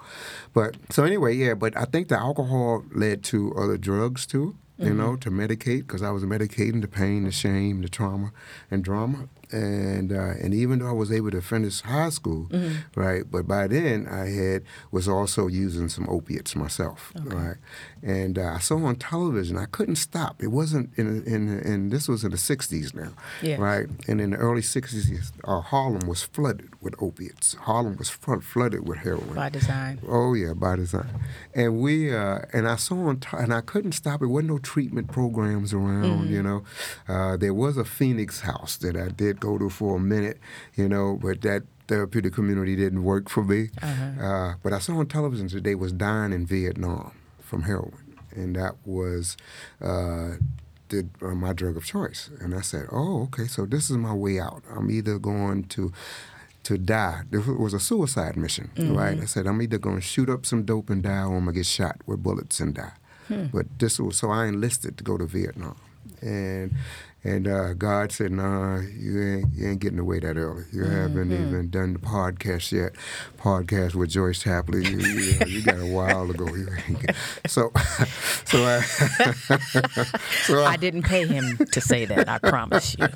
[0.52, 1.54] But so anyway, yeah.
[1.54, 4.56] But I think the alcohol led to other drugs too.
[4.78, 4.98] You mm-hmm.
[4.98, 8.32] know, to medicate because I was medicating the pain, the shame, the trauma,
[8.70, 13.00] and drama and uh, and even though I was able to finish high school, mm-hmm.
[13.00, 17.34] right, but by then I had was also using some opiates myself, okay.
[17.34, 17.56] right,
[18.02, 20.42] and uh, I saw on television I couldn't stop.
[20.42, 23.56] It wasn't in in and this was in the '60s now, yeah.
[23.56, 27.54] right, and in the early '60s, uh, Harlem was flooded with opiates.
[27.54, 30.00] Harlem was flooded with heroin by design.
[30.08, 31.08] Oh yeah, by design,
[31.54, 34.22] and we uh, and I saw on t- and I couldn't stop.
[34.22, 36.32] It wasn't no treatment programs around, mm-hmm.
[36.32, 36.64] you know.
[37.08, 40.38] Uh, there was a Phoenix House that I did go to for a minute,
[40.74, 43.70] you know, but that therapeutic community didn't work for me.
[43.82, 44.24] Uh-huh.
[44.24, 48.74] Uh, but I saw on television today was dying in Vietnam from heroin, and that
[48.84, 49.36] was.
[49.80, 50.36] Uh,
[50.88, 54.14] the, uh, my drug of choice, and I said, "Oh, okay, so this is my
[54.14, 54.62] way out.
[54.70, 55.92] I'm either going to
[56.66, 57.22] to die.
[57.30, 58.96] It was a suicide mission, mm-hmm.
[58.96, 59.20] right?
[59.20, 61.52] I said, I'm either going to shoot up some dope and die, or I'm gonna
[61.52, 62.92] get shot with bullets and die.
[63.28, 63.46] Hmm.
[63.52, 65.76] But this was so I enlisted to go to Vietnam,
[66.20, 66.74] and
[67.26, 70.62] and uh, God said, "Nah, you ain't you ain't getting away that early.
[70.72, 70.94] You mm-hmm.
[70.94, 72.92] haven't even done the podcast yet.
[73.36, 74.84] Podcast with Joyce Tapley.
[74.84, 76.46] You, you, you got a while to go.
[77.46, 77.72] so,
[78.44, 78.80] so I,
[80.44, 82.28] so I, I, didn't pay him to say that.
[82.28, 83.08] I promise you.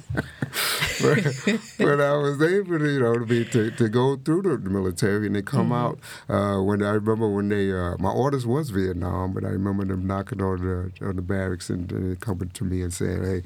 [1.03, 4.59] But, but, I was able to, you know, to be to, to go through the
[4.59, 5.73] military and they come mm-hmm.
[5.73, 5.99] out.
[6.29, 10.07] Uh, when I remember when they uh, my orders was Vietnam, but I remember them
[10.07, 13.43] knocking on the on the barracks and, and coming to me and saying, "Hey."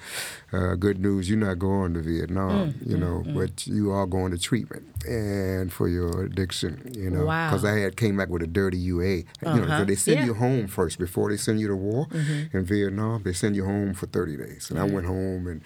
[0.54, 4.06] uh, good news, you're not going to Vietnam, mm, you know, mm, but you are
[4.06, 7.20] going to treatment and for your addiction, you know.
[7.20, 7.74] Because wow.
[7.74, 9.20] I had came back with a dirty UA.
[9.20, 9.54] Uh-huh.
[9.54, 10.26] You know, so they send yeah.
[10.26, 12.56] you home first before they send you to war mm-hmm.
[12.56, 13.22] in Vietnam.
[13.22, 15.62] They send you home for 30 days, and I went home and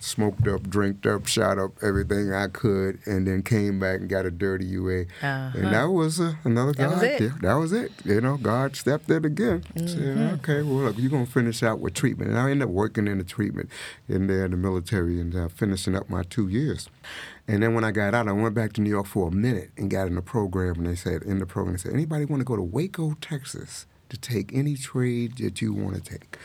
[0.00, 4.26] smoked up, drinked up, shot up everything I could, and then came back and got
[4.26, 5.02] a dirty UA.
[5.02, 5.50] Uh-huh.
[5.54, 7.20] And that was uh, another that God.
[7.20, 7.92] Was that was it.
[8.04, 9.62] You know, God stepped in again.
[9.74, 9.86] Mm-hmm.
[9.86, 12.30] Said, okay, well, look, you're going to finish out with treatment.
[12.30, 13.70] And I ended up working in the treatment
[14.08, 16.88] in there in the military and uh, finishing up my two years.
[17.48, 19.70] And then when I got out, I went back to New York for a minute
[19.76, 20.76] and got in the program.
[20.76, 23.86] And they said, in the program, they said, anybody want to go to Waco, Texas
[24.08, 26.38] to take any trade that you want to take?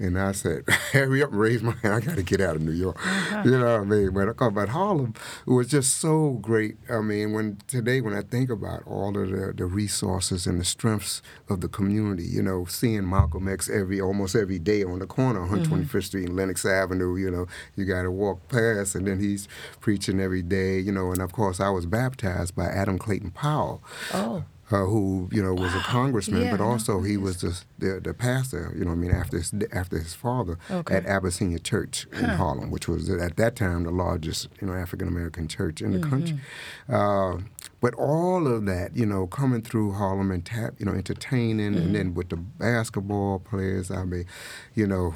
[0.00, 1.94] And I said, hurry up and raise my hand.
[1.94, 2.96] I got to get out of New York.
[3.06, 3.42] Uh-huh.
[3.44, 4.10] You know what I mean?
[4.12, 6.78] But, but Harlem was just so great.
[6.88, 10.64] I mean, when today, when I think about all of the, the resources and the
[10.64, 15.06] strengths of the community, you know, seeing Malcolm X every almost every day on the
[15.06, 16.00] corner 125th mm-hmm.
[16.00, 19.48] Street and Lenox Avenue, you know, you got to walk past, and then he's
[19.80, 21.12] preaching every day, you know.
[21.12, 23.82] And of course, I was baptized by Adam Clayton Powell.
[24.14, 28.00] Oh uh, who you know was a congressman, yeah, but also he was the, the,
[28.00, 28.72] the pastor.
[28.76, 30.94] You know, I mean, after his after his father okay.
[30.94, 32.36] at Abyssinian Church in huh.
[32.36, 35.98] Harlem, which was at that time the largest you know African American church in the
[35.98, 36.10] mm-hmm.
[36.10, 36.40] country.
[36.88, 37.38] Uh,
[37.80, 41.82] but all of that, you know, coming through Harlem and tap, you know, entertaining, mm-hmm.
[41.82, 44.26] and then with the basketball players, I mean,
[44.74, 45.14] you know,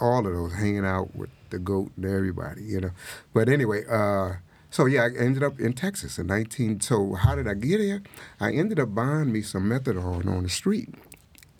[0.00, 2.90] all of those hanging out with the goat and everybody, you know.
[3.32, 3.84] But anyway.
[3.90, 4.34] Uh,
[4.76, 6.82] so yeah, I ended up in Texas in 19.
[6.82, 8.02] So how did I get here?
[8.38, 10.90] I ended up buying me some methadone on the street,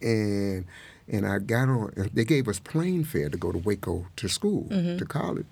[0.03, 0.67] and
[1.09, 2.11] and I got on.
[2.13, 4.99] They gave us plane fare to go to Waco to school mm-hmm.
[4.99, 5.47] to college,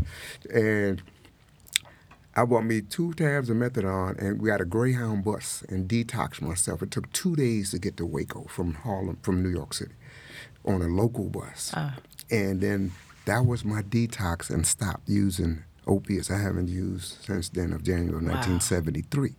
[0.52, 1.02] and
[2.36, 6.42] I bought me two tabs of methadone, and we got a Greyhound bus and detoxed
[6.42, 6.82] myself.
[6.82, 9.94] It took two days to get to Waco from Harlem, from New York City,
[10.66, 11.92] on a local bus, uh.
[12.30, 12.92] and then
[13.24, 18.24] that was my detox and stopped using opiates I haven't used since then of January
[18.24, 18.34] wow.
[18.34, 19.34] 1973.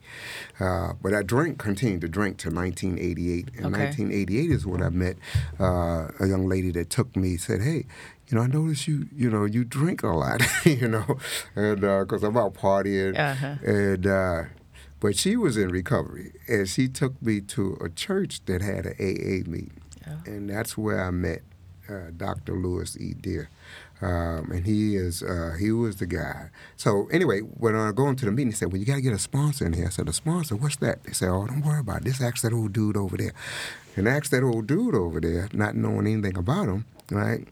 [0.59, 3.49] Uh, but I drank, continued to drink to 1988.
[3.57, 3.85] And okay.
[3.85, 5.17] 1988 is when I met
[5.59, 7.85] uh, a young lady that took me, said, hey,
[8.27, 11.17] you know, I noticed you, you know, you drink a lot, you know,
[11.55, 13.17] and because uh, I'm out partying.
[13.17, 13.55] Uh-huh.
[13.63, 14.43] And, uh,
[14.99, 18.95] but she was in recovery, and she took me to a church that had an
[18.99, 19.81] AA meeting.
[20.07, 20.13] Oh.
[20.25, 21.41] And that's where I met
[21.89, 22.53] uh, Dr.
[22.53, 23.13] Lewis E.
[23.13, 23.49] Deer.
[24.01, 26.49] Um, and he is uh, he was the guy.
[26.75, 29.13] So anyway, when I go into the meeting, he said, "Well, you got to get
[29.13, 30.55] a sponsor in here." I said, "A sponsor?
[30.55, 32.05] What's that?" They said, "Oh, don't worry about it.
[32.05, 33.33] Just ask that old dude over there."
[33.95, 37.47] And asked that old dude over there, not knowing anything about him right?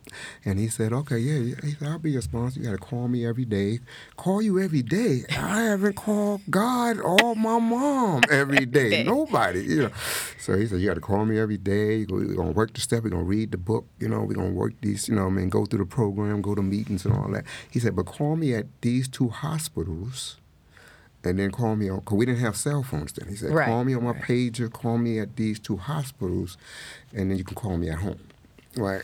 [0.45, 2.59] And he said, okay, yeah, he said, I'll be your sponsor.
[2.59, 3.79] You got to call me every day.
[4.15, 5.23] Call you every day.
[5.29, 9.03] I haven't called God or my mom every day.
[9.03, 9.91] Nobody, you know.
[10.39, 12.05] So he said, you got to call me every day.
[12.09, 13.03] We're going to work the step.
[13.03, 13.85] We're going to read the book.
[13.99, 16.41] You know, we're going to work these, you know, I mean, go through the program,
[16.41, 17.45] go to meetings and all that.
[17.69, 20.37] He said, but call me at these two hospitals
[21.23, 23.29] and then call me on because we didn't have cell phones then.
[23.29, 23.67] He said, right.
[23.67, 24.21] call me on my right.
[24.21, 26.57] pager, call me at these two hospitals,
[27.13, 28.19] and then you can call me at home,
[28.75, 29.03] right?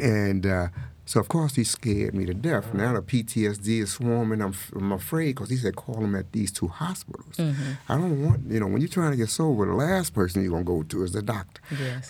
[0.00, 0.68] And uh,
[1.06, 2.72] so, of course, he scared me to death.
[2.72, 4.40] Now the PTSD is swarming.
[4.40, 7.36] I'm, I'm afraid because he said, call him at these two hospitals.
[7.36, 7.72] Mm-hmm.
[7.88, 10.50] I don't want, you know, when you're trying to get sober, the last person you're
[10.50, 11.60] going to go to is the doctor.
[11.78, 12.08] Yes.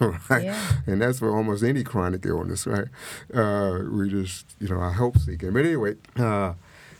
[0.28, 0.44] right?
[0.44, 0.72] Yeah.
[0.86, 2.88] And that's for almost any chronic illness, right?
[3.32, 5.52] Uh, we just, you know, I hope seeking.
[5.52, 6.52] But anyway, uh,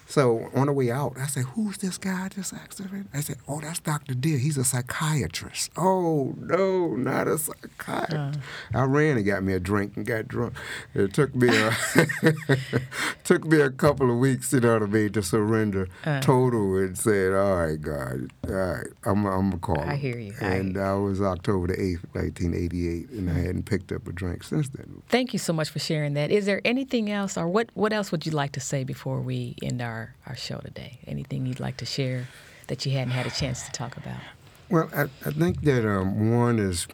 [0.07, 2.81] so on the way out, I said, "Who's this guy I just asked?
[3.13, 4.15] I said, "Oh, that's Dr.
[4.15, 4.39] Deer.
[4.39, 8.39] He's a psychiatrist." Oh no, not a psychiatrist.
[8.75, 8.79] Uh.
[8.79, 10.55] I ran and got me a drink and got drunk.
[10.95, 11.73] It took me a
[13.25, 16.21] took me a couple of weeks, you know what I mean, to surrender uh.
[16.21, 20.35] total and said, "All right, God, all right, I'm, I'm gonna call." I hear you.
[20.41, 24.13] And I was October the eighth, nineteen eighty eight, and I hadn't picked up a
[24.13, 25.03] drink since then.
[25.09, 26.31] Thank you so much for sharing that.
[26.31, 29.57] Is there anything else, or what what else would you like to say before we
[29.63, 30.99] end our our, our show today?
[31.07, 32.29] Anything you'd like to share
[32.67, 34.21] that you hadn't had a chance to talk about?
[34.69, 36.87] Well, I, I think that um, one is,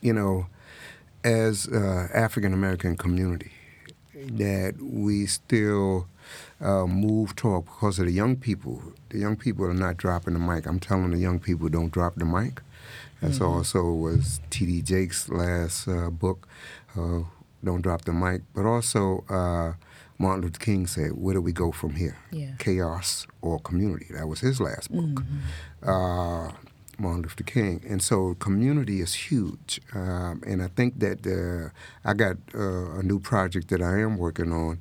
[0.00, 0.46] you know,
[1.24, 3.52] as uh, African American community,
[4.14, 6.08] that we still
[6.60, 8.82] uh, move toward because of the young people.
[9.10, 10.66] The young people are not dropping the mic.
[10.66, 12.62] I'm telling the young people don't drop the mic.
[13.20, 13.56] That's mm-hmm.
[13.56, 14.82] also was T.D.
[14.82, 16.46] Jakes' last uh, book,
[16.96, 17.20] uh,
[17.64, 18.42] Don't Drop the Mic.
[18.54, 19.72] But also, uh,
[20.18, 22.16] Martin Luther King said, "Where do we go from here?
[22.30, 22.52] Yeah.
[22.58, 25.04] Chaos or community?" That was his last book.
[25.04, 25.88] Mm-hmm.
[25.88, 26.52] Uh,
[26.98, 29.80] Martin Luther King, and so community is huge.
[29.94, 31.70] Um, and I think that uh,
[32.08, 34.80] I got uh, a new project that I am working on,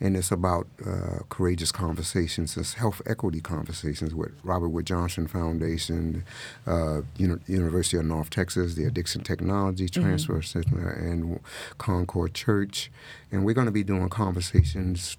[0.00, 2.56] and it's about uh, courageous conversations.
[2.56, 6.24] It's health equity conversations with Robert Wood Johnson Foundation,
[6.66, 10.02] uh, Uni- University of North Texas, the Addiction Technology mm-hmm.
[10.02, 10.60] Transfer mm-hmm.
[10.60, 11.40] Center, and
[11.78, 12.90] Concord Church,
[13.32, 15.16] and we're going to be doing conversations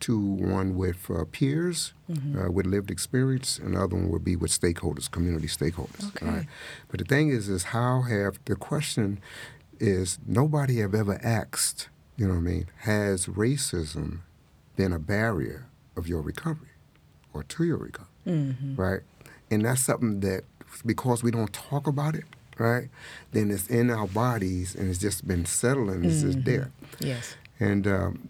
[0.00, 2.38] to one with uh, peers mm-hmm.
[2.38, 6.08] uh, with lived experience, and the other one would be with stakeholders, community stakeholders.
[6.08, 6.26] Okay.
[6.26, 6.46] Right?
[6.88, 9.20] But the thing is, is how have the question
[9.80, 12.66] is nobody have ever asked, you know what I mean?
[12.80, 14.20] Has racism
[14.76, 16.70] been a barrier of your recovery
[17.32, 18.08] or to your recovery?
[18.26, 18.76] Mm-hmm.
[18.76, 19.00] Right?
[19.50, 20.44] And that's something that
[20.84, 22.24] because we don't talk about it,
[22.58, 22.88] right?
[23.32, 26.04] Then it's in our bodies and it's just been settling.
[26.04, 26.32] It's mm-hmm.
[26.32, 26.70] just there.
[27.00, 27.36] Yes.
[27.60, 28.28] And um,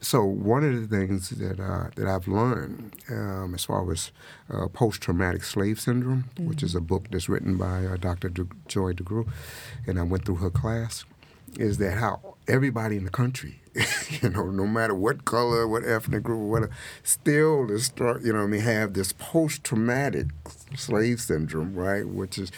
[0.00, 4.12] so one of the things that uh, that I've learned um, as far as
[4.52, 6.48] uh, post-traumatic slave syndrome, mm-hmm.
[6.48, 8.28] which is a book that's written by uh, Dr.
[8.28, 9.28] De- Joy DeGruy,
[9.86, 11.04] and I went through her class,
[11.58, 13.60] is that how everybody in the country,
[14.22, 18.46] you know, no matter what color, what ethnic group, whatever, still is, you know, I
[18.46, 20.26] mean, have this post-traumatic
[20.76, 22.06] slave syndrome, right?
[22.06, 22.50] Which is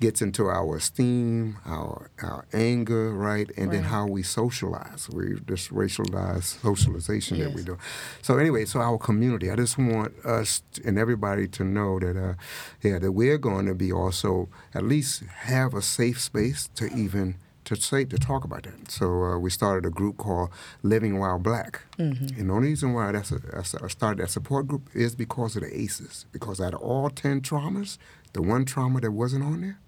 [0.00, 3.76] gets into our esteem, our our anger, right, and right.
[3.76, 5.08] then how we socialize.
[5.08, 7.46] We this racialized socialization yes.
[7.46, 7.78] that we do.
[8.22, 9.50] So anyway, so our community.
[9.50, 12.34] I just want us and everybody to know that, uh,
[12.82, 17.36] yeah, that we're going to be also at least have a safe space to even
[17.66, 18.90] to say to talk about that.
[18.90, 20.50] So uh, we started a group called
[20.82, 22.40] Living While Black, mm-hmm.
[22.40, 25.62] and the only reason why that's a, I started that support group is because of
[25.62, 26.26] the ACEs.
[26.32, 27.98] Because out of all ten traumas,
[28.32, 29.78] the one trauma that wasn't on there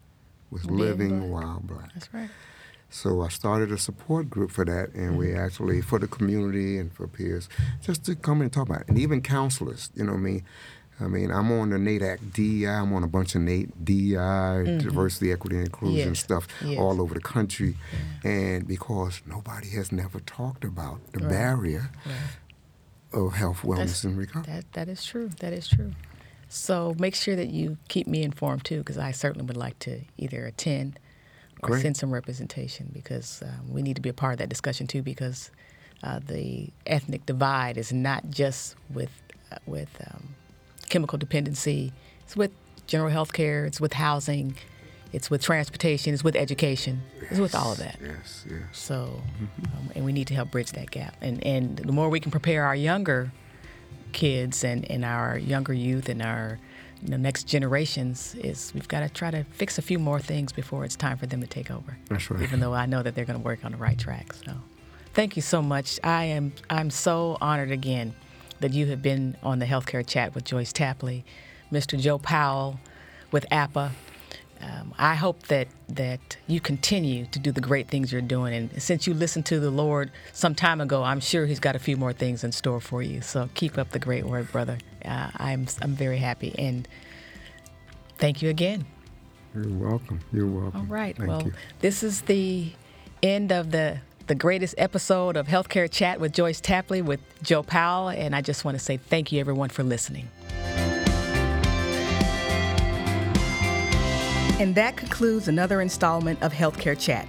[0.51, 1.45] was Being Living black.
[1.45, 1.95] While Black.
[1.95, 2.31] That's right.
[2.91, 5.17] So I started a support group for that, and mm-hmm.
[5.17, 7.49] we actually for the community and for peers
[7.83, 9.91] just to come and talk about it, and even counselors.
[9.95, 10.45] You know, what I mean
[11.01, 12.67] I mean, I'm on the NAADAC DEI.
[12.67, 14.79] I'm on a bunch of NATE DEI, mm-hmm.
[14.79, 16.19] diversity, equity, and inclusion yes.
[16.19, 16.79] stuff yes.
[16.79, 17.77] all over the country,
[18.25, 18.31] yeah.
[18.31, 21.29] and because nobody has never talked about the right.
[21.29, 23.21] barrier right.
[23.21, 24.53] of health, wellness, That's, and recovery.
[24.53, 25.31] That that is true.
[25.41, 25.93] That is true.
[26.49, 30.01] So make sure that you keep me informed too, because I certainly would like to
[30.17, 30.99] either attend
[31.63, 31.83] or Great.
[31.83, 35.03] send some representation because um, we need to be a part of that discussion too.
[35.03, 35.51] Because
[36.03, 39.11] uh, the ethnic divide is not just with
[39.53, 40.35] uh, with um,
[40.89, 42.53] chemical dependency; it's with
[42.87, 44.57] general health care, it's with housing,
[45.13, 47.99] it's with transportation, it's with education, yes, it's with all of that.
[48.03, 48.61] Yes, yes.
[48.73, 49.77] So, mm-hmm.
[49.77, 51.17] um, and we need to help bridge that gap.
[51.21, 53.31] And and the more we can prepare our younger
[54.13, 56.59] kids and, and our younger youth and our
[57.03, 60.53] you know, next generations is we've got to try to fix a few more things
[60.53, 61.97] before it's time for them to take over.
[62.09, 62.43] That's right.
[62.43, 64.33] Even though I know that they're going to work on the right track.
[64.33, 64.53] So,
[65.15, 66.01] thank you so much.
[66.03, 68.15] I am I'm so honored again
[68.61, 71.25] that you have been on the healthcare chat with Joyce Tapley,
[71.73, 71.99] Mr.
[71.99, 72.81] Joe Powell
[73.31, 73.93] with APA,
[74.61, 78.53] um, I hope that that you continue to do the great things you're doing.
[78.55, 81.79] And since you listened to the Lord some time ago, I'm sure He's got a
[81.79, 83.21] few more things in store for you.
[83.21, 84.79] So keep up the great work, brother.
[85.05, 86.89] Uh, I'm I'm very happy and
[88.19, 88.85] thank you again.
[89.55, 90.21] You're welcome.
[90.33, 90.81] You're welcome.
[90.81, 91.17] All right.
[91.17, 91.53] Thank well, you.
[91.81, 92.73] this is the
[93.23, 98.11] end of the the greatest episode of Healthcare Chat with Joyce Tapley with Joe Powell,
[98.11, 100.29] and I just want to say thank you everyone for listening.
[104.61, 107.27] And that concludes another installment of Healthcare Chat.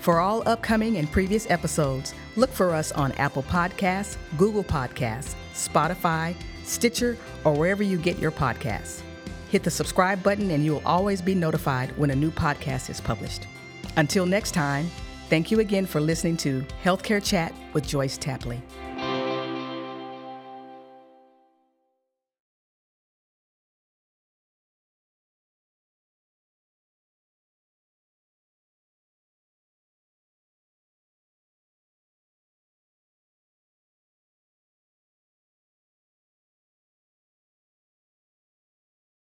[0.00, 6.34] For all upcoming and previous episodes, look for us on Apple Podcasts, Google Podcasts, Spotify,
[6.64, 9.02] Stitcher, or wherever you get your podcasts.
[9.50, 13.46] Hit the subscribe button and you'll always be notified when a new podcast is published.
[13.96, 14.88] Until next time,
[15.28, 18.62] thank you again for listening to Healthcare Chat with Joyce Tapley.